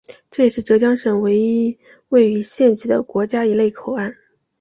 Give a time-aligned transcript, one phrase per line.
[0.31, 1.77] 这也是浙江省唯一
[2.09, 4.17] 位于县级的国家一类口岸。